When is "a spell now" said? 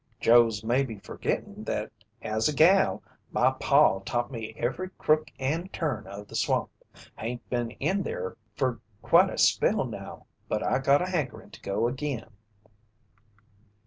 9.29-10.25